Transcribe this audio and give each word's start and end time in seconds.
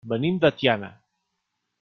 Venim 0.11 0.39
de 0.45 0.51
Tiana. 0.61 0.89